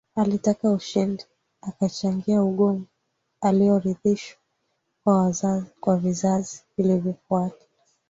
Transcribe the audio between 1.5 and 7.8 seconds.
akachangia ugomvi uliorithishwa kwa vizazi vilivyofuata